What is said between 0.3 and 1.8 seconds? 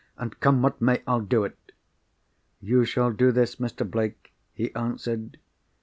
come what may, I'll do it."